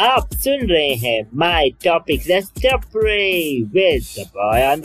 आप 0.00 0.28
सुन 0.34 0.66
रहे 0.68 0.94
हैं 0.94 1.26
my 1.34 1.70
topic 1.70 2.20
with 2.20 4.00
the 4.18 4.24
boy 4.36 4.66
on 4.66 4.80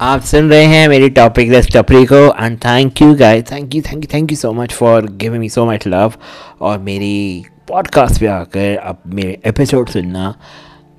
आप 0.00 0.20
सुन 0.20 0.50
रहे 0.50 0.64
हैं 0.64 0.88
मेरी 0.88 1.10
टॉपिक 1.10 1.52
दस 1.52 1.68
टपरी 1.76 2.04
को 2.04 2.44
and 2.44 2.58
thank 2.58 3.02
you 3.02 3.14
guys 3.14 3.44
thank 3.52 3.74
you 3.74 3.82
thank 3.82 4.04
you 4.04 4.08
thank 4.14 4.30
you 4.32 4.36
so 4.36 4.52
much 4.52 4.72
for 4.72 5.06
giving 5.06 5.40
me 5.40 5.48
so 5.48 5.66
much 5.66 5.86
love 5.86 6.12
और 6.60 6.78
मेरी 6.78 7.44
पॉडकास्ट 7.68 8.20
पे 8.20 8.26
आकर 8.26 8.76
अब 8.76 9.02
मेरे 9.06 9.40
एपिसोड 9.46 9.88
सुनना. 9.88 10.34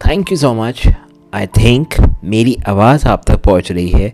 Thank 0.07 0.31
you 0.31 0.37
so 0.37 0.53
much 0.53 0.83
I 1.33 1.47
think 1.47 1.95
मेरी 2.23 2.57
आवाज़ 2.67 3.07
आप 3.07 3.23
तक 3.27 3.41
पहुँच 3.43 3.71
रही 3.71 3.89
है 3.89 4.13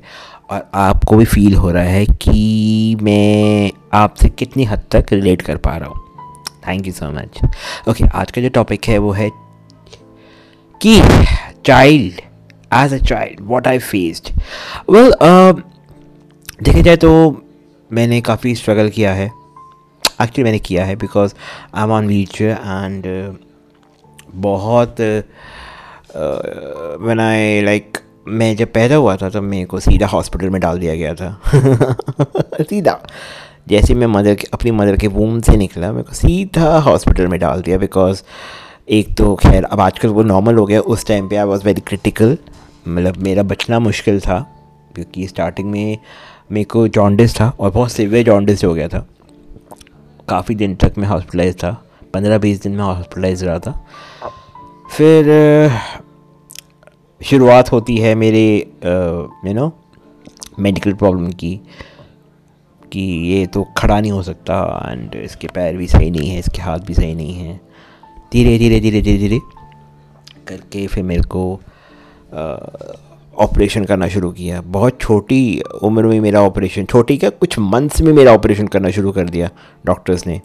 और 0.49 0.69
आपको 0.73 1.17
भी 1.17 1.25
फील 1.25 1.55
हो 1.55 1.71
रहा 1.71 1.83
है 1.83 2.05
कि 2.05 2.97
मैं 3.01 3.71
आपसे 3.93 4.29
कितनी 4.29 4.63
हद 4.63 4.83
तक 4.91 5.05
रिलेट 5.11 5.41
कर 5.41 5.57
पा 5.57 5.77
रहा 5.77 5.89
हूँ। 5.89 6.01
Thank 6.67 6.87
you 6.87 6.93
so 6.93 7.11
much 7.11 7.39
okay 7.89 8.03
आज 8.05 8.31
का 8.31 8.41
जो 8.41 8.49
टॉपिक 8.49 8.85
है 8.85 8.97
वो 8.97 9.11
है 9.11 9.29
कि 10.81 11.01
child 11.65 12.21
as 12.73 12.93
a 12.93 12.97
child 12.97 13.37
what 13.41 13.67
I 13.67 13.79
faced 13.79 14.41
well 14.89 15.13
देखा 16.63 16.81
जाए 16.81 16.95
तो 16.95 17.41
मैंने 17.93 18.21
काफ़ी 18.21 18.55
स्ट्रगल 18.55 18.89
किया 18.89 19.13
है। 19.13 19.25
एक्चुअली 19.25 20.43
मैंने 20.43 20.59
किया 20.59 20.85
है 20.85 20.95
because 20.95 21.33
I 21.75 21.83
am 21.83 21.91
on 21.91 22.07
wheelchair 22.25 22.51
and 22.51 23.03
बहुत 24.35 24.95
वन 27.01 27.19
आई 27.19 27.61
लाइक 27.61 27.97
मैं 28.27 28.55
जब 28.55 28.73
पैदा 28.73 28.95
हुआ 28.95 29.15
था, 29.15 29.29
तब 29.29 29.43
मेरे 29.43 29.65
को 29.65 29.79
सीधा 29.79 30.07
हॉस्पिटल 30.07 30.49
में 30.49 30.61
डाल 30.61 30.79
दिया 30.79 30.95
गया 30.95 31.15
था। 31.15 31.41
सीधा। 32.61 32.99
जैसे 33.67 33.93
मैं 33.93 34.07
मदर 34.07 34.37
अपनी 34.53 34.71
मदर 34.71 34.97
के 34.97 35.07
वूम 35.07 35.41
से 35.41 35.57
निकला, 35.57 35.91
मेरे 35.91 36.03
को 36.03 36.13
सीधा 36.13 36.79
हॉस्पिटल 36.79 37.27
में 37.27 37.39
डाल 37.39 37.61
दिया 37.61 37.77
बिकॉज़ 37.77 38.23
एक 38.89 39.15
तो 39.17 39.35
खैर, 39.35 39.63
अब 39.63 39.79
आजकल 39.79 40.09
वो 40.09 40.23
नॉर्मल 40.23 40.55
हो 40.55 40.65
गया, 40.65 40.81
उस 40.81 41.05
टाइम 41.05 41.29
पे 41.29 41.35
आई 41.35 41.45
वॉज़ 41.45 41.63
वेरी 41.63 41.81
क्रिटिकल 41.81 42.37
मतलब 42.87 43.17
मेरा 43.17 43.43
बचना 43.43 43.79
मुश्किल 43.79 44.19
था, 44.19 44.39
क्योंकि 44.95 45.27
स्टार्टिंग 45.27 45.71
में 45.71 45.97
मेरे 46.51 46.63
को 46.63 46.87
जॉन्डिस 46.87 47.35
था 47.35 47.49
और 47.59 47.71
बहुत 47.71 47.91
सिवियर 47.91 48.25
जॉन्डिस 48.25 48.63
हो 48.63 48.73
गया 48.73 48.87
था। 48.87 49.07
काफ़ी 50.29 50.55
दिन 50.55 50.75
तक 50.75 50.93
मैं 50.97 51.07
हॉस्पिटलाइज 51.07 51.55
था, 51.55 51.83
पंद्रह 52.13 52.37
बीस 52.37 52.61
दिन 52.61 52.71
में 52.71 52.83
हॉस्पिटलाइज 52.83 53.43
रहा 53.43 53.59
था। 53.59 53.85
फिर 54.89 55.29
शुरुआत 57.21 57.71
होती 57.71 57.97
है 57.97 58.13
मेरे 58.15 58.47
यू 58.85 59.53
नो 59.53 59.71
मेडिकल 60.59 60.93
प्रॉब्लम 60.93 61.31
की, 61.31 61.59
कि 62.83 63.01
ये 63.29 63.45
तो 63.47 63.63
खड़ा 63.77 63.99
नहीं 63.99 64.11
हो 64.11 64.21
सकता 64.23 64.55
एंड 64.91 65.15
इसके 65.15 65.47
पैर 65.47 65.77
भी 65.77 65.87
सही 65.87 66.09
नहीं 66.11 66.29
है, 66.29 66.39
इसके 66.39 66.61
हाथ 66.61 66.79
भी 66.79 66.93
सही 66.93 67.15
नहीं 67.15 67.33
है। 67.33 67.59
धीरे 68.33 68.57
धीरे 68.59 68.79
धीरे 68.79 69.01
धीरे 69.01 69.17
धीरे 69.17 69.39
करके 70.47 70.85
फिर 70.87 71.03
मेरे 71.03 71.23
को 71.25 71.43
ऑपरेशन 73.35 73.85
करना 73.85 74.07
शुरू 74.07 74.31
किया। 74.31 74.61
बहुत 74.61 74.99
छोटी 75.01 75.61
उम्र 75.83 76.05
में 76.05 76.19
मेरा 76.21 76.41
ऑपरेशन 76.41 76.85
छोटी 76.85 77.17
क्या, 77.17 77.29
कुछ 77.29 77.59
मंथ्स 77.59 78.01
में 78.01 78.11
मेरा 78.13 78.33
ऑपरेशन 78.33 78.67
करना 78.67 78.89
शुरू 78.91 79.11
कर 79.11 79.29
दिया 79.29 79.49
डॉक्टर्स 79.85 80.25
ने। 80.27 80.41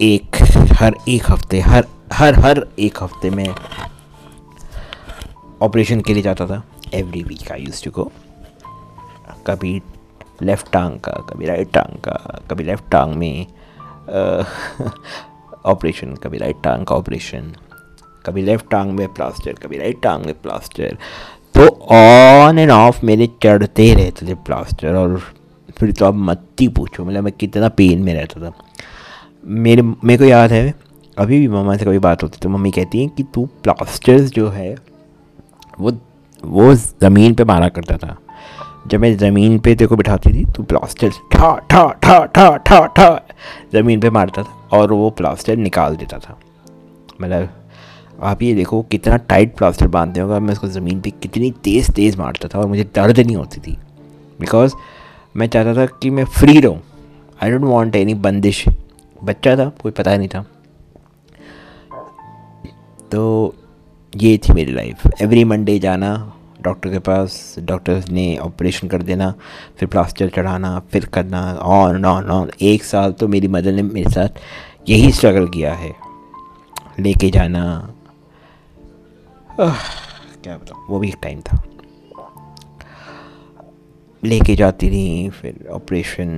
एक, 0.00 0.36
हर 0.72 0.94
एक 1.08 1.30
हफ़्ते, 1.30 1.60
हर 1.60 1.86
हर 2.12 2.38
हर 2.40 2.66
एक 2.78 3.02
हफ़्ते 3.02 3.30
में 3.30 3.48
ऑपरेशन 5.62 6.00
के 6.00 6.14
लिए 6.14 6.22
जाता 6.22 6.46
था। 6.46 6.62
Every 6.94 7.22
week 7.22 7.50
I 7.52 7.62
use 7.62 7.82
to 7.84 7.90
go 7.90 8.10
कभी 9.46 9.80
लेफ़्ट 10.42 10.70
टांग 10.72 10.98
का, 11.00 11.12
कभी 11.28 11.46
राइट 11.46 11.72
टांग 11.72 11.96
का, 11.98 12.40
कभी 12.50 12.64
लेफ़्ट 12.64 12.90
टांग 12.90 13.14
में 13.14 13.46
ऑपरेशन 15.64 16.14
कभी 16.22 16.38
राइट 16.38 16.62
टांग 16.64 16.84
का 16.86 16.94
ऑपरेशन 16.94 17.52
कभी 18.26 18.42
लेफ़्ट 18.42 18.70
टांग 18.70 18.92
में 18.92 19.06
प्लास्टर 19.14 19.52
कभी 19.52 19.78
राइट 19.78 20.02
टांग 20.02 20.24
में 20.26 20.34
प्लास्टर 20.42 20.96
तो 21.54 21.68
ऑन 21.92 22.58
एंड 22.58 22.70
ऑफ़ 22.70 23.04
मेरे 23.06 23.26
चढ़ते 23.42 23.92
रहते 23.94 24.26
थे 24.26 24.34
प्लास्टर 24.46 24.94
और 24.96 25.18
फिर 25.78 25.92
तो 25.92 26.06
आप 26.06 26.14
मत 26.14 26.46
ही 26.60 26.68
पूछो 26.68 27.04
मतलब 27.04 27.24
मैं 27.24 27.32
कितना 27.32 27.68
पेन 27.68 28.02
में 28.02 28.14
रहता 28.14 28.40
था। 28.40 28.52
मेरे 29.44 29.82
मेरे 29.82 30.18
को 30.18 30.24
याद 30.24 30.52
है 30.52 30.89
अभी 31.20 31.38
भी 31.38 31.48
मम्मा 31.48 31.76
से 31.76 31.84
कभी 31.84 31.98
बात 31.98 32.22
होती 32.22 32.38
तो 32.42 32.48
मम्मी 32.48 32.70
कहती 32.70 33.00
हैं 33.00 33.08
कि 33.08 33.22
तू 33.34 33.44
प्लास्टर्स 33.64 34.30
जो 34.30 34.48
है, 34.48 34.74
वो 35.80 35.92
वो 36.42 36.74
ज़मीन 36.74 37.34
पे 37.34 37.44
मारा 37.44 37.68
करता 37.68 37.96
था। 37.96 38.16
जब 38.86 39.00
मैं 39.00 39.16
ज़मीन 39.18 39.58
पे 39.58 39.74
तेरे 39.74 39.86
को 39.86 39.96
बिठाती 39.96 40.32
थी 40.32 40.44
तो 40.46 40.62
प्लास्टर 40.62 41.10
ठा 41.32 41.54
ठा 41.70 41.82
ठा 41.94 42.24
ठा 42.26 42.56
ठा 42.56 42.86
ठा, 42.86 43.08
ज़मीन 43.72 44.00
पे 44.00 44.10
मारता 44.10 44.42
था 44.42 44.78
और 44.78 44.92
वो 44.92 45.10
प्लास्टर 45.10 45.56
निकाल 45.56 45.96
देता 45.96 46.18
था। 46.18 46.38
मतलब 47.22 47.48
आप 48.22 48.42
ये 48.42 48.54
देखो 48.54 48.80
कितना 48.82 49.16
टाइट 49.16 49.54
प्लास्टर 49.56 49.86
बांधते 49.88 50.20
होगा 50.20 50.38
मैं 50.40 50.52
उसको 50.52 50.68
ज़मीन 50.68 51.00
पे 51.00 51.10
कितनी 51.12 51.50
तेज़ 51.64 51.90
तेज़ 51.92 52.18
मारता 52.18 52.48
था 52.48 52.58
और 52.58 52.66
मुझे 52.66 52.84
दर्द 52.94 53.20
नहीं 53.20 53.36
होती 53.36 53.60
थी। 53.60 53.76
बिकॉज़ 54.40 54.74
मैं 55.36 55.46
चाहता 55.46 55.74
था 55.74 55.86
कि 56.02 56.10
मैं 56.10 56.24
फ्री 56.38 56.60
रहूँ। 56.60 56.80
आई 57.42 57.50
डोंट 57.50 57.64
वांट 57.64 57.96
एनी 57.96 58.14
बंदिश। 58.14 58.64
बच्चा 59.24 59.56
था, 59.56 59.68
कोई 59.82 59.92
पता 59.92 60.16
नहीं 60.16 60.28
था। 60.28 60.44
तो 63.12 63.54
ये 64.16 64.38
थी 64.38 64.52
मेरी 64.52 64.72
लाइफ 64.72 65.06
एवरी 65.22 65.44
मंडे 65.44 65.78
जाना 65.78 66.36
डॉक्टर 66.62 66.90
के 66.90 66.98
पास 66.98 67.54
डॉक्टर 67.58 68.04
ने 68.10 68.36
ऑपरेशन 68.36 68.88
कर 68.88 69.02
देना 69.02 69.34
फिर 69.78 69.88
प्लास्टर 69.88 70.28
चढ़ाना 70.28 70.78
फिर 70.78 71.04
करना 71.04 71.54
ऑन 71.54 72.04
ऑन 72.04 72.30
ऑन 72.30 72.50
एक 72.62 72.84
साल 72.84 73.12
तो 73.12 73.28
मेरी 73.28 73.48
मदर 73.48 73.72
ने 73.72 73.82
मेरे 73.82 74.10
साथ 74.10 74.28
यही 74.88 75.12
स्ट्रगल 75.12 75.48
किया 75.48 75.74
है. 75.74 75.94
लेके 77.00 77.30
जाना। 77.30 77.94
क्या 79.60 80.56
बताऊँ? 80.56 80.86
वो 80.90 80.98
भी 80.98 81.08
एक 81.08 81.16
टाइम 81.22 81.40
था। 81.40 81.62
लेके 84.24 84.54
जाती 84.56 84.90
थी 84.90 85.30
फिर 85.30 85.68
ऑपरेशन 85.70 86.28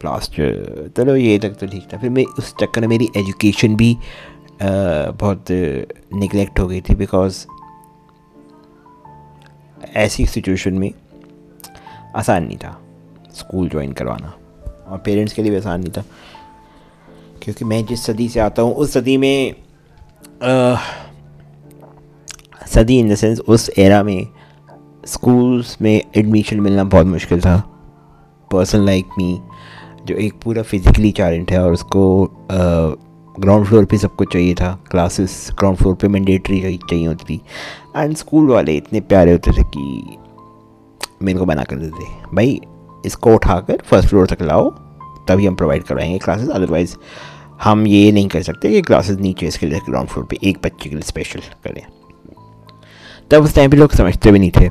प्लास्टर 0.00 0.90
चलो 0.96 1.16
ये 1.16 1.38
तक 1.38 1.50
तो 1.50 1.66
ठीक 1.66 1.88
था। 1.92 1.98
फिर 1.98 2.10
मैं 2.10 2.24
उस 2.38 2.54
चक्कर 2.60 2.80
में 2.80 2.88
मेरी 2.88 3.08
एजुकेशन 3.16 3.76
भी 3.76 3.94
आ, 3.94 4.35
बहुत 4.62 5.50
निगलेक्ट 5.50 6.60
हो 6.60 6.66
गई 6.68 6.80
थी 6.80 6.94
बिकॉज़ 6.94 7.44
ऐसी 9.96 10.26
सिचुएशन 10.26 10.74
में 10.74 10.90
आसान 12.16 12.44
नहीं 12.44 12.56
था 12.56 12.78
स्कूल 13.34 13.68
ज्वाइन 13.68 13.92
करवाना 13.92 14.32
और 14.88 14.98
पेरेंट्स 14.98 15.32
के 15.32 15.42
लिए 15.42 15.50
भी 15.50 15.56
आसान 15.56 15.80
नहीं 15.80 15.92
था। 15.92 16.04
क्योंकि 17.42 17.64
मैं 17.64 17.84
जिस 17.86 18.04
सदी 18.06 18.28
से 18.28 18.40
आता 18.40 18.62
हूँ 18.62 18.74
उस 18.74 18.92
सदी 18.92 19.16
में 19.16 19.54
आ, 20.42 20.76
सदी 22.66 22.98
इन 22.98 23.08
द 23.08 23.14
सेंस 23.14 23.40
उस 23.40 23.70
एरा 23.78 24.02
में 24.02 24.26
स्कूल्स 25.06 25.76
में 25.82 26.02
एडमिशन 26.16 26.60
मिलना 26.60 26.84
बहुत 26.84 27.06
मुश्किल 27.06 27.40
था। 27.40 27.56
पर्सन 28.52 28.78
लाइक 28.78 29.06
मी 29.18 29.38
जो 30.06 30.14
एक 30.14 30.34
पूरा 30.44 30.62
फिज़िकली 30.62 31.10
चैलेंट 31.12 31.52
है 31.52 31.62
और 31.64 31.72
उसको 31.72 32.02
ग्राउंड 33.40 33.66
फ्लोर 33.66 33.84
पे 33.84 33.98
सब 33.98 34.14
कुछ 34.16 34.32
चाहिए 34.32 34.54
था 34.54 34.78
क्लासेस 34.90 35.48
ग्राउंड 35.58 35.78
फ्लोर 35.78 35.94
पे 35.94 36.08
मैंडेटरी 36.08 36.78
चाहिए 36.90 37.06
होती 37.06 37.24
थी। 37.24 37.40
एंड 37.96 38.16
स्कूल 38.16 38.48
वाले 38.48 38.76
इतने 38.76 39.00
प्यारे 39.00 39.32
होते 39.32 39.52
थे 39.52 39.62
कि 39.76 40.16
मेरे 41.22 41.38
को 41.38 41.44
बना 41.44 41.62
कर 41.62 41.76
देते 41.76 42.34
भाई, 42.34 42.60
इसको 43.06 43.34
उठाकर 43.34 43.82
फ़र्स्ट 43.86 44.08
फ्लोर 44.08 44.26
तक 44.26 44.42
लाओ, 44.42 44.70
तभी 45.28 45.46
हम 45.46 45.54
प्रोवाइड 45.54 45.82
करवाएँगे 45.82 46.18
क्लासेस 46.18 46.48
अदरवाइज़ 46.48 46.96
हम 47.62 47.86
ये 47.86 48.12
नहीं 48.12 48.28
कर 48.28 48.42
सकते 48.42 48.68
कि 48.68 48.80
क्लासेस 48.82 49.18
नीचे 49.18 49.46
इसके 49.46 49.66
लिए 49.66 49.80
ग्राउंड 49.88 50.08
फ्लोर 50.08 50.26
पे 50.26 50.38
एक 50.44 50.58
बच्चे 50.64 50.88
के 50.88 50.94
लिए 50.96 51.02
स्पेशल 51.02 51.40
करें। 51.64 51.82
तब 53.30 53.44
उस 53.44 53.54
टाइम 53.54 53.70
पे 53.70 53.76
लोग 53.76 53.92
समझते 53.92 54.32
भी 54.32 54.38
नहीं 54.38 54.50
थे। 54.50 54.68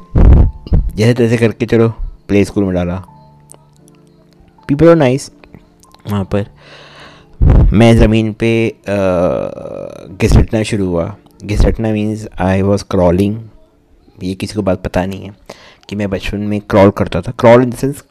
जैसे 0.96 1.14
तैसे 1.14 1.38
करके 1.38 1.66
चलो 1.66 1.90
प्ले 2.28 2.44
स्कूल 2.46 2.64
में 2.64 2.73
डाला। 2.73 2.96
पीपल 4.67 4.90
आर 4.90 4.96
नाइस 4.96 5.32
वहाँ 6.08 6.23
पर। 6.23 6.46
मैं 7.74 7.96
ज़मीन 7.97 8.32
पे 8.34 8.52
घिसटना 10.18 10.62
शुरू 10.64 10.86
हुआ। 10.88 11.16
घिसटना 11.44 11.92
मीन्स 11.92 12.28
आई 12.42 12.62
वॉज़ 12.62 12.84
क्रॉलिंग 12.92 13.38
ये 14.20 14.34
किसी 14.34 14.56
को 14.56 14.62
बात 14.62 14.84
पता 14.84 15.06
नहीं 15.06 15.26
है 15.26 15.36
कि 15.90 15.96
मैं 15.96 16.09
बचपन 16.09 16.40
में 16.40 16.59
क्रॉल 16.70 16.90
करता 16.97 17.22
था। 17.22 17.32
क्रॉल 17.40 17.64
इन 17.64 17.70
देंस 17.70 18.03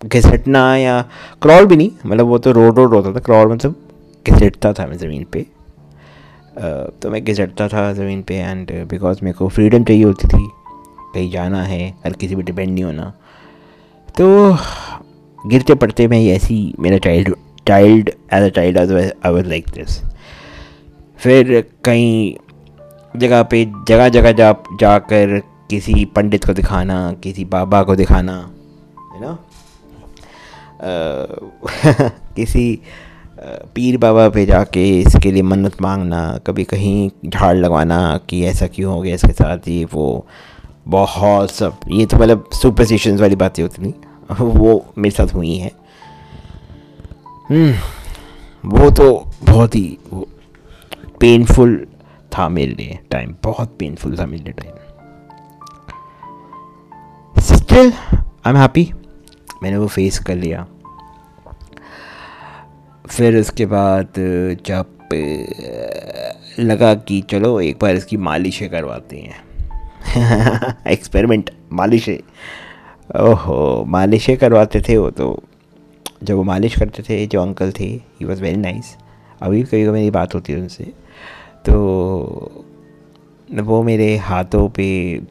घिसटना 0.00 0.64
या 0.76 1.00
क्रॉल 1.42 1.66
भी 1.66 1.76
नहीं 1.76 1.90
मतलब 2.06 2.26
वो 2.26 2.38
तो 2.38 2.52
रोड 2.52 2.78
रोड 2.78 2.94
होता 2.94 3.12
था। 3.14 3.20
क्रॉल 3.20 3.52
मतलब 3.52 3.74
घिसटता 4.26 4.72
था 4.72 4.86
मैं 4.86 4.96
ज़मीन 4.98 5.24
पे। 5.32 5.46
तो 7.02 7.10
मैं 7.10 7.22
घिसटता 7.24 7.68
था 7.68 7.92
ज़मीन 7.92 8.22
पे 8.22 8.36
एंड 8.36 8.72
बिकॉज़ 8.88 9.18
मेरे 9.22 9.34
को 9.34 9.48
फ्रीडम 9.48 9.84
चाहिए 9.84 10.04
होती 10.04 10.28
थी, 10.28 10.48
कहीं 11.14 11.30
जाना 11.30 11.62
है 11.62 11.88
हर 12.04 12.12
किसी 12.12 12.36
पर 12.36 12.42
डिपेंड 12.42 12.72
नहीं 12.72 12.84
होना। 12.84 13.12
तो 14.16 14.56
गिरते 15.38 15.74
पड़ते 15.74 16.06
मैं 16.08 16.22
ऐसी, 16.26 16.74
मेरा 16.80 16.98
child 16.98 17.34
child 17.66 18.08
as 18.08 18.42
a 18.42 18.48
child 18.48 18.78
I 18.78 19.32
was 19.32 19.46
like 19.46 19.70
this 19.74 20.00
फिर 21.18 21.60
कहीं 21.84 22.34
जगह 23.16 23.42
पे 23.42 23.64
जगह 23.88 24.08
जगह 24.08 24.32
जा, 24.32 24.52
जाकर 24.80 25.40
किसी 25.70 26.04
पंडित 26.04 26.44
को 26.44 26.52
दिखाना, 26.52 27.12
किसी 27.22 27.44
बाबा 27.44 27.82
को 27.82 27.96
दिखाना 27.96 28.36
है 29.14 29.20
ना 29.20 29.38
किसी 32.36 32.80
पीर 33.74 33.96
बाबा 33.98 34.28
पे 34.28 34.44
जाके 34.46 34.82
इसके 35.00 35.30
लिए 35.32 35.42
मन्नत 35.42 35.80
मांगना, 35.82 36.38
कभी 36.46 36.64
कहीं 36.64 37.10
झाड़ 37.26 37.56
लगवाना 37.56 37.98
कि 38.28 38.44
ऐसा 38.44 38.66
क्यों 38.66 38.92
हो 38.94 39.00
गया 39.00 39.14
इसके 39.14 39.32
साथ, 39.32 39.68
ये 39.68 39.84
वो 39.92 40.26
बहुत 40.88 41.50
सब, 41.50 41.78
ये 41.90 42.06
तो 42.06 42.16
मतलब 42.16 42.48
सुपरस्टिशंस 42.52 43.20
वाली 43.20 43.36
बातें 43.36 43.62
होती 43.62 43.82
नहीं 43.82 43.92
वो 44.60 44.84
मेरे 44.98 45.14
साथ 45.16 45.34
हुई 45.34 45.56
हैं। 45.56 45.70
वो 48.64 48.90
तो 48.90 49.30
बहुत 49.42 49.74
ही 49.74 49.98
पेनफुल 51.20 51.86
था 52.38 52.48
मेरे 52.48 52.72
लिए 52.72 52.98
टाइम 53.10 53.34
बहुत 53.42 53.76
पेनफुल 53.78 54.18
था 54.18 54.26
मेरे 54.26 54.42
लिए 54.42 54.52
time 54.52 54.74
still 57.40 57.92
I 58.46 58.50
am 58.50 58.56
happy 58.56 58.92
मैंने 59.62 59.76
वो 59.76 59.86
फेस 59.86 60.18
कर 60.18 60.34
लिया. 60.34 60.66
फिर 63.06 63.36
उसके 63.36 63.66
बाद 63.66 64.08
जब 64.66 64.98
लगा 66.58 66.94
कि 66.94 67.20
चलो 67.20 67.60
एक 67.60 67.78
बार 67.82 67.94
इसकी 67.94 68.16
मालिशें 68.16 68.70
करवाते 68.70 69.16
हैं. 69.16 69.44
एक्सपेरिमेंट 70.86 71.50
मालिशें. 71.72 72.18
ओहो, 73.20 73.84
मालिशें 73.84 74.36
करवाते 74.36 74.80
थे 74.80 74.98
वो 74.98 75.10
तो 75.10 75.42
जब 76.22 76.34
वो 76.34 76.42
मालिश 76.42 76.76
करते 76.78 77.02
थे, 77.02 77.26
जो 77.26 77.42
अंकल 77.42 77.72
थे 77.72 77.84
ही 77.84 78.24
वॉज़ 78.24 78.42
वेरी 78.42 78.56
नाइस 78.56 78.96
अभी 79.42 79.62
कभी 79.62 79.82
कभी 79.82 79.92
मेरी 79.92 80.10
बात 80.10 80.34
होती 80.34 80.52
है 80.52 80.60
उनसे। 80.60 80.84
तो 81.66 81.74
वो 83.52 83.82
मेरे 83.82 84.16
हाथों 84.16 84.68
पे 84.68 84.86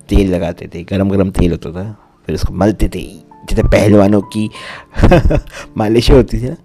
तेल 0.09 0.33
लगाते 0.33 0.67
थे 0.67 0.83
गरम 0.83 1.09
गरम 1.09 1.29
तेल 1.31 1.51
होता 1.51 1.71
था, 1.71 1.91
फिर 2.25 2.35
उसको 2.35 2.53
मलते 2.53 2.89
थे। 2.95 3.01
जैसे 3.49 3.63
पहलवानों 3.63 4.21
की 4.21 4.49
मालिश 5.77 6.11
होती 6.11 6.41
थी 6.41 6.49
ना 6.49 6.55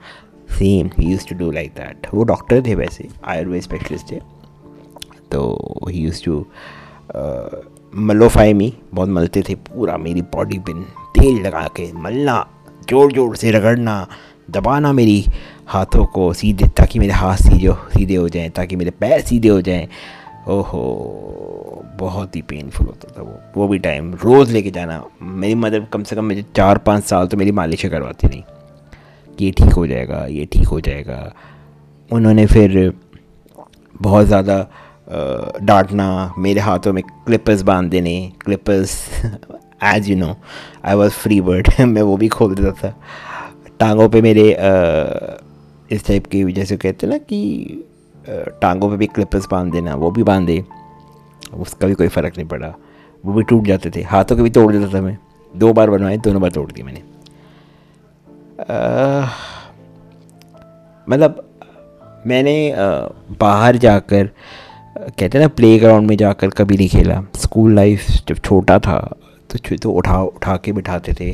same 0.50 0.90
he 0.98 1.10
use 1.10 1.26
to 1.28 1.34
do 1.34 1.50
like 1.50 1.70
that 1.70 2.06
वो 2.14 2.24
डॉक्टर 2.24 2.62
थे 2.66 2.74
वैसे 2.74 3.08
आयुर्वेद 3.24 3.62
स्पेशलिस्ट 3.62 4.10
थे। 4.12 4.20
तो 5.32 5.40
ही 5.88 5.98
यूज़ 5.98 6.24
टू 6.24 6.46
मलोफाई 7.96 8.52
मी 8.54 8.72
बहुत 8.94 9.08
मलते 9.08 9.42
थे 9.48 9.54
पूरा, 9.54 9.96
मेरी 9.96 10.22
बॉडी 10.22 10.58
पे 10.58 10.72
तेल 11.20 11.40
लगा 11.42 11.66
के, 11.76 11.92
मलना। 11.92 12.46
ज़ोर 12.90 13.12
ज़ोर 13.12 13.36
से 13.36 13.50
रगड़ना, 13.50 14.06
दबाना 14.50 14.92
मेरी 14.92 15.24
हाथों 15.68 16.04
को 16.06 16.32
सीधे, 16.34 16.68
ताकि 16.68 16.98
मेरे 16.98 17.12
हाथ 17.12 17.36
सीधे 17.38 17.72
सीधे 17.92 18.14
हो 18.14 18.28
जाएँ, 18.28 18.50
ताकि 18.50 18.76
मेरे 18.76 18.90
पैर 18.92 19.20
सीधे 19.22 19.48
हो 19.48 19.60
जाएँ। 19.60 19.88
ओहो, 20.48 21.82
बहुत 21.98 22.36
ही 22.36 22.42
पेनफुल 22.42 22.86
होता 22.86 23.08
था 23.16 23.22
वो। 23.22 23.38
वो 23.56 23.66
भी 23.68 23.78
टाइम 23.78 24.12
रोज़ 24.14 24.52
लेके 24.52 24.70
जाना। 24.70 25.02
मेरी 25.22 25.54
मदर 25.56 25.86
कम 25.92 26.02
से 26.02 26.16
कम 26.16 26.24
मुझे 26.24 26.44
चार 26.56 26.78
पाँच 26.78 27.04
साल 27.04 27.26
तो 27.26 27.36
मेरी 27.36 27.52
मालिशें 27.52 27.90
करवाती 27.90 28.28
नहीं 28.28 28.42
ये 29.38 29.50
ठीक 29.52 29.72
हो 29.72 29.86
जाएगा, 29.86 30.24
ये 30.26 30.44
ठीक 30.52 30.68
हो 30.68 30.80
जाएगा। 30.80 31.32
उन्होंने 32.10 32.46
फिर 32.46 32.92
बहुत 34.02 34.26
ज़्यादा 34.26 34.58
डांटना, 35.62 36.34
मेरे 36.38 36.60
हाथों 36.60 36.92
में 36.92 37.02
क्लिपर्स 37.02 37.62
बाँध 37.62 37.90
देने 37.90 38.14
clippers 38.44 38.98
as 39.80 40.08
you 40.10 40.16
know 40.16 40.34
I 40.84 40.94
was 40.94 41.12
free 41.12 41.40
bird 41.40 41.68
मैं 41.80 42.02
वो 42.02 42.16
भी 42.16 42.28
खोल 42.28 42.54
देता 42.54 42.72
था। 42.72 42.94
टांगों 43.80 44.08
पे 44.08 44.22
मेरे 44.22 44.52
आ, 44.52 45.36
इस 45.90 46.06
टाइप 46.06 46.26
की 46.26 46.44
जैसे 46.52 46.76
कहते 46.76 47.06
हैं 47.06 47.12
ना 47.12 47.18
कि 47.18 47.84
टांगों 48.62 48.90
पे 48.90 48.96
भी 48.96 49.06
क्लिपर्स 49.06 49.46
बाँध 49.50 49.72
देना 49.72 49.94
वो 49.94 50.10
भी 50.10 50.22
बांधे। 50.22 50.64
उसका 51.54 51.86
भी 51.86 51.94
कोई 51.94 52.08
फ़र्क 52.08 52.36
नहीं 52.36 52.46
पड़ा। 52.48 52.74
वो 53.24 53.32
भी 53.32 53.42
टूट 53.42 53.66
जाते 53.66 53.90
थे। 53.90 54.02
हाथों 54.02 54.36
के 54.36 54.42
भी 54.42 54.50
तोड़ 54.50 54.72
देता 54.72 54.92
था 54.94 55.00
मैं। 55.02 55.16
दो 55.54 55.72
बार 55.72 55.90
बनवाए 55.90 56.16
दोनों 56.18 56.40
बार 56.42 56.50
तोड़ 56.50 56.70
दी 56.72 56.82
मैंने। 56.82 57.02
मतलब 61.06 61.42
मैंने 62.26 62.74
बाहर 63.40 63.76
जाकर 63.76 64.26
कहते 64.98 65.38
हैं 65.38 65.40
ना 65.40 65.48
प्ले 65.48 65.78
ग्राउंड 65.78 66.08
में 66.08 66.16
जाकर 66.16 66.50
कभी 66.50 66.76
नहीं 66.76 66.88
खेला। 66.88 67.22
स्कूल 67.36 67.74
लाइफ 67.74 68.06
जब 68.28 68.38
छोटा 68.38 68.78
था 68.78 68.98
तो 69.52 69.76
तो 69.76 69.90
उठा 69.90 70.20
उठा 70.22 70.56
के 70.56 70.72
बिठाते 70.72 71.12
थे। 71.20 71.32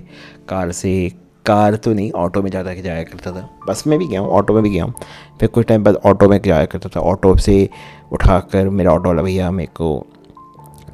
कार 0.48 0.72
से, 0.72 1.12
कार 1.46 1.76
तो 1.76 1.92
नहीं, 1.94 2.10
ऑटो 2.12 2.42
में 2.42 2.50
ज़्यादा 2.50 2.74
जाया 2.74 3.02
करता 3.02 3.30
था। 3.32 3.48
बस 3.68 3.86
में 3.86 3.98
भी 3.98 4.06
गया 4.06 4.20
हूँ, 4.20 4.28
ऑटो 4.30 4.54
में 4.54 4.62
भी 4.62 4.70
गया 4.70 4.84
हूँ। 4.84 4.94
फिर 5.40 5.48
कुछ 5.48 5.66
टाइम 5.66 5.84
बाद 5.84 5.94
ऑटो 6.06 6.28
में 6.28 6.40
जाया 6.42 6.64
करता 6.64 6.88
था। 6.88 7.00
ऑटो 7.02 7.36
से 7.36 7.68
उठाकर 8.12 8.68
मेरा 8.70 8.92
ऑटो 8.92 9.08
वाला 9.08 9.22
भैया 9.22 9.50
मेरे 9.50 9.70
को 9.74 9.98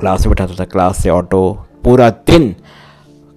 क्लास 0.01 0.27
में 0.27 0.35
बैठाता 0.35 0.61
था। 0.61 0.65
क्लास 0.65 1.03
से 1.03 1.11
ऑटो 1.11 1.51
पूरा 1.85 2.11
दिन 2.11 2.55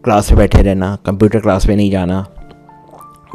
क्लास 0.03 0.29
में 0.31 0.37
बैठे 0.37 0.61
रहना, 0.61 0.95
कंप्यूटर 1.05 1.39
क्लास 1.39 1.65
में 1.67 1.75
नहीं 1.75 1.91
जाना। 1.91 2.25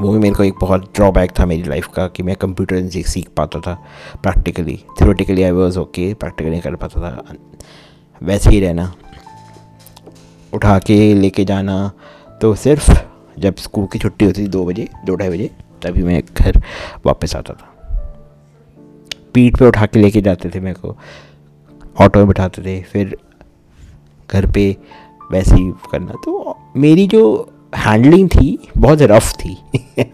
वो 0.00 0.12
भी 0.12 0.18
मेरे 0.18 0.34
को 0.34 0.44
एक 0.44 0.54
बहुत 0.60 0.82
ड्रॉबैक 0.94 1.30
था 1.38 1.44
मेरी 1.46 1.62
लाइफ 1.62 1.86
का 1.86 2.06
कि 2.08 2.22
मैं 2.22 2.34
कंप्यूटर 2.36 2.76
नहीं 2.76 3.02
सीख 3.02 3.28
पाता 3.36 3.60
था 3.60 3.74
practically 4.22 4.76
theoretically 4.98 5.42
I 5.42 5.50
was 5.50 5.78
okay 5.78 6.12
practically 6.14 6.60
कर 6.60 6.76
पाता 6.76 7.00
था। 7.00 7.34
वैसे 8.20 8.50
ही 8.50 8.60
रहना। 8.60 8.92
उठा 10.56 10.78
के 10.78 11.14
लेके 11.14 11.44
जाना। 11.44 11.92
तो 12.40 12.54
सिर्फ़ 12.54 12.92
जब 13.38 13.56
स्कूल 13.56 13.86
की 13.86 13.98
छुट्टी 13.98 14.24
होती 14.24 14.42
थी 14.42 14.48
दो 14.48 14.64
बजे, 14.64 14.88
दो 15.04 15.14
ढाई 15.14 15.28
बजे, 15.28 15.50
तभी 15.82 16.02
मैं 16.02 16.22
घर 16.36 16.62
वापस 17.06 17.36
आता 17.36 17.54
था। 17.54 17.72
पीठ 19.34 19.58
पे 19.58 19.66
उठा 19.66 19.86
के 19.86 19.98
लेके 19.98 20.20
जाते 20.20 20.50
थे 20.50 20.60
मेरे 20.60 20.74
को। 20.74 20.96
ऑटो 22.00 22.18
में 22.18 22.28
बिठाते 22.28 22.62
थे, 22.62 22.82
फिर 22.82 23.16
घर 24.30 24.50
पे 24.52 24.76
वैसे 25.32 25.56
ही 25.56 25.72
करना। 25.92 26.12
तो 26.12 26.56
मेरी 26.76 27.06
जो 27.06 27.52
हैंडलिंग 27.76 28.28
थी, 28.28 28.68
बहुत 28.78 28.98
रफ 29.02 29.32
थी। 29.32 29.58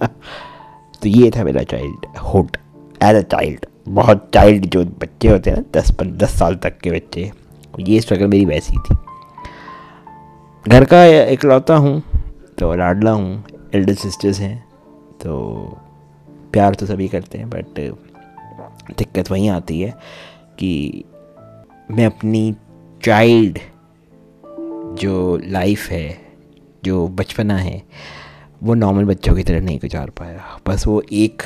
तो 1.03 1.09
ये 1.09 1.31
था 1.31 1.45
मेरा 1.45 1.63
child 1.63 2.19
hood 2.19 2.57
as 3.03 3.17
a 3.17 3.21
child 3.21 3.67
बहुत 3.89 4.31
चाइल्ड 4.35 4.67
जो 4.67 4.85
बच्चे 4.85 5.29
होते 5.29 5.51
हैं 5.51 5.57
ना, 5.57 5.81
दस, 5.81 5.91
पन, 5.91 6.11
दस 6.11 6.39
साल 6.39 6.57
तक 6.57 6.79
के 6.79 6.91
बच्चे, 6.91 7.33
ये 7.81 8.01
स्ट्रगल 8.01 8.27
मेरी 8.27 8.45
वैसी 8.45 8.77
थी। 8.77 8.95
घर 10.69 10.85
का 10.85 11.05
इकलौता 11.05 11.77
हूँ 11.77 12.01
तो 12.59 12.75
लाडला 12.75 13.11
हूँ 13.11 13.45
एल्डर 13.75 13.95
सिस्टर्स 13.95 14.41
हैं 14.41 14.57
तो 15.23 15.39
प्यार 16.53 16.75
तो 16.75 16.87
सभी 16.87 17.09
करते 17.09 17.39
हैं 17.39 17.49
बट 17.51 17.81
दिक्कत 18.99 19.31
वहीं 19.31 19.49
आती 19.51 19.81
है 19.81 19.91
कि 20.59 21.05
मैं 21.91 22.07
अपनी 22.07 22.55
चाइल्ड 23.05 23.59
जो 25.01 25.37
लाइफ 25.45 25.89
है, 25.91 26.19
जो 26.85 27.07
बचपना 27.09 27.57
है, 27.57 27.83
वो 28.63 28.75
नॉर्मल 28.75 29.05
बच्चों 29.05 29.35
की 29.37 29.43
तरह 29.43 29.61
नहीं 29.61 29.79
गुजार 29.79 30.11
पाया। 30.11 30.59
बस 30.69 30.87
वो 30.87 31.03
एक 31.13 31.43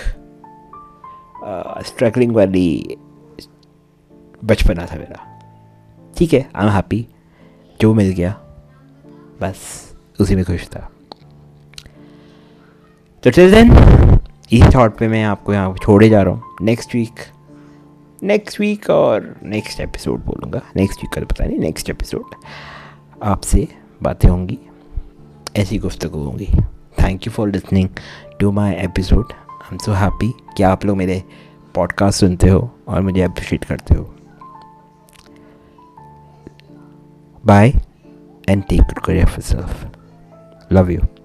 स्ट्रगलिंग 1.87 2.33
वाली 2.33 2.97
बचपना 4.43 4.87
था 4.87 4.97
मेरा। 4.97 5.27
ठीक 6.17 6.33
है 6.35 6.49
आई 6.57 6.67
एम 6.67 6.73
हैप्पी 6.73 7.07
जो 7.81 7.95
मिल 7.95 8.13
गया। 8.13 8.41
बस 9.41 9.59
उसी 10.21 10.37
में 10.37 10.45
खुश 10.45 10.67
था। 10.67 10.89
तो 13.25 13.31
टिल 13.31 13.51
देन 13.53 13.73
इस 14.53 14.75
थॉट 14.75 14.97
पे 14.99 15.09
मैं 15.09 15.23
आपको 15.25 15.53
यहाँ 15.53 15.75
छोड़े 15.83 16.09
जा 16.09 16.23
रहा 16.23 16.35
हूँ। 16.35 16.57
नेक्स्ट 16.63 16.95
वीक 16.95 17.21
नेक्स्ट 18.23 18.61
वीक 18.61 18.89
और 18.91 19.35
नेक्स्ट 19.45 19.81
एपिसोड 19.81 20.25
बोलूँगा। 20.25 20.61
नेक्स्ट 20.77 21.03
वीक 21.03 21.13
का 21.15 21.21
पता 21.25 21.45
नहीं 21.45 21.59
नेक्स्ट 21.59 21.91
एपिसोड 21.91 22.35
आपसे 23.23 23.67
बातें 24.03 24.29
होंगी, 24.29 24.59
ऐसी 25.57 25.79
गुफ्तु 25.79 26.09
होंगी। 26.09 26.49
Thank 27.03 27.27
you 27.27 27.33
for 27.33 27.49
listening 27.49 27.89
to 28.41 28.53
my 28.53 28.73
episode 28.75 29.33
I 29.33 29.69
am 29.73 29.79
so 29.79 29.93
happy 29.93 30.33
कि 30.57 30.63
आप 30.63 30.85
लोग 30.85 30.97
मेरे 30.97 31.23
पॉडकास्ट 31.75 32.21
सुनते 32.21 32.49
हो 32.49 32.71
और 32.89 33.01
मुझे 33.03 33.23
अप्रिशिएट 33.23 33.65
करते 33.65 33.95
हो। 33.95 34.15
Bye 37.45 37.73
and 38.49 38.69
take 38.69 38.87
good 38.89 39.03
care 39.03 39.23
of 39.23 39.37
yourself. 39.37 39.87
Love 40.71 40.91
you. 40.91 41.16